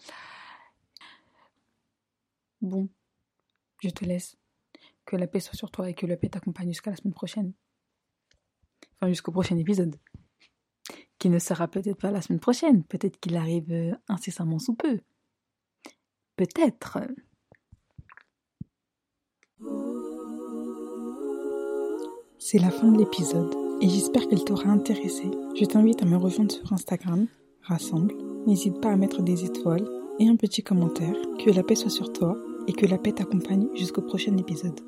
Bon, 2.61 2.89
je 3.83 3.89
te 3.91 4.05
laisse. 4.05 4.37
Que 5.07 5.17
la 5.17 5.27
paix 5.27 5.41
soit 5.41 5.57
sur 5.57 5.71
toi 5.71 5.89
et 5.91 5.95
que 5.95 6.07
la 6.07 6.17
paix 6.17 6.29
t'accompagne 6.29 6.69
jusqu'à 6.69 6.91
la 6.91 6.97
semaine 6.97 7.15
prochaine. 7.15 7.53
Enfin, 8.97 9.09
jusqu'au 9.09 9.33
prochain 9.33 9.57
épisode. 9.57 9.97
Qui 11.19 11.31
ne 11.31 11.39
sera 11.39 11.69
peut-être 11.69 11.99
pas 11.99 12.11
la 12.11 12.23
semaine 12.23 12.41
prochaine. 12.41 12.85
Peut-être 12.85 13.19
qu'il 13.19 13.37
arrive 13.37 13.73
euh, 13.73 13.95
incessamment 14.09 14.59
sous 14.59 14.75
peu. 14.75 15.01
Peut-être. 16.37 16.99
C'est 22.47 22.59
la 22.59 22.71
fin 22.71 22.93
de 22.93 22.99
l'épisode 22.99 23.55
et 23.81 23.89
j'espère 23.89 24.29
qu'elle 24.29 24.45
t'aura 24.45 24.69
intéressé. 24.69 25.31
Je 25.59 25.65
t'invite 25.65 26.03
à 26.03 26.05
me 26.05 26.19
rejoindre 26.19 26.53
sur 26.53 26.71
Instagram, 26.75 27.27
Rassemble. 27.63 28.15
N'hésite 28.47 28.83
pas 28.83 28.91
à 28.91 28.97
mettre 28.97 29.23
des 29.23 29.47
étoiles 29.47 29.89
et 30.19 30.29
un 30.29 30.37
petit 30.37 30.63
commentaire. 30.63 31.17
Que 31.43 31.51
la 31.51 31.63
paix 31.63 31.75
soit 31.75 31.89
sur 31.89 32.13
toi 32.13 32.37
et 32.67 32.75
que 32.75 32.85
la 32.85 32.99
paix 32.99 33.13
t'accompagne 33.13 33.69
jusqu'au 33.75 34.03
prochain 34.03 34.37
épisode. 34.37 34.79